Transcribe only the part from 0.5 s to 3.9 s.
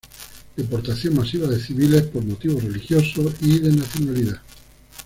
Deportación masiva de civiles por motivos religiosos y de